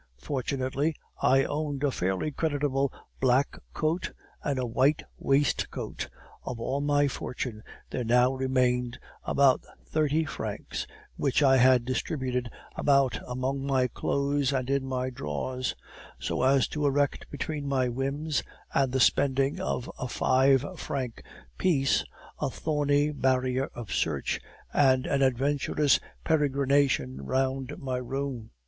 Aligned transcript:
Fortunately, 0.17 0.95
I 1.21 1.43
owned 1.43 1.83
a 1.83 1.91
fairly 1.91 2.31
creditable 2.31 2.91
black 3.19 3.59
coat 3.75 4.13
and 4.43 4.57
a 4.57 4.65
white 4.65 5.03
waistcoat; 5.19 6.09
of 6.43 6.59
all 6.59 6.81
my 6.81 7.07
fortune 7.07 7.61
there 7.91 8.03
now 8.03 8.33
remained 8.33 8.97
abut 9.27 9.61
thirty 9.85 10.25
francs, 10.25 10.87
which 11.17 11.43
I 11.43 11.57
had 11.57 11.85
distributed 11.85 12.49
about 12.75 13.19
among 13.27 13.63
my 13.67 13.85
clothes 13.87 14.51
and 14.51 14.71
in 14.71 14.87
my 14.87 15.11
drawers, 15.11 15.75
so 16.17 16.41
as 16.41 16.67
to 16.69 16.87
erect 16.87 17.29
between 17.29 17.67
my 17.67 17.87
whims 17.87 18.41
and 18.73 18.91
the 18.91 18.99
spending 18.99 19.59
of 19.61 19.87
a 19.99 20.07
five 20.07 20.65
franc 20.79 21.21
piece 21.59 22.03
a 22.39 22.49
thorny 22.49 23.11
barrier 23.11 23.69
of 23.75 23.93
search, 23.93 24.39
and 24.73 25.05
an 25.05 25.21
adventurous 25.21 25.99
peregrination 26.25 27.21
round 27.21 27.77
my 27.77 27.97
room. 27.97 28.49